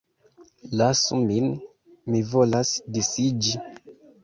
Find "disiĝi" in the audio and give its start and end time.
2.99-3.57